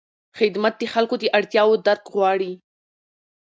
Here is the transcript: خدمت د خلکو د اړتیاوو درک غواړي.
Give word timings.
خدمت 0.37 0.73
د 0.79 0.83
خلکو 0.93 1.15
د 1.19 1.23
اړتیاوو 1.37 1.81
درک 1.87 2.05
غواړي. 2.15 2.53